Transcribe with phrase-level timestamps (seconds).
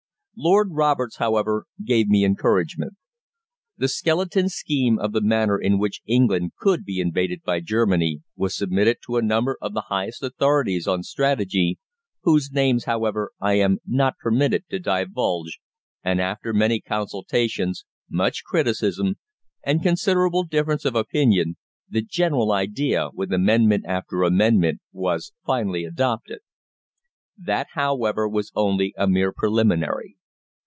[0.43, 2.93] Lord Roberts, however, gave me encouragement.
[3.77, 8.57] The skeleton scheme of the manner in which England could be invaded by Germany was
[8.57, 11.77] submitted to a number of the highest authorities on strategy,
[12.23, 15.59] whose names, however, I am not permitted to divulge,
[16.01, 19.19] and after many consultations, much criticism,
[19.63, 21.55] and considerable difference of opinion,
[21.87, 26.39] the "general idea," with amendment after amendment, was finally adopted.
[27.37, 30.15] That, however, was only a mere preliminary.